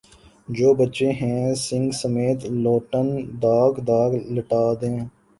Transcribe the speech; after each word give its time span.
جو 0.49 0.73
بچے 0.73 1.09
ہیں 1.19 1.41
سنگ 1.57 1.91
سمیٹ 2.01 2.37
لو 2.63 2.75
تن 2.91 3.07
داغ 3.43 3.71
داغ 3.87 4.11
لٹا 4.33 4.63
دیا 4.81 5.03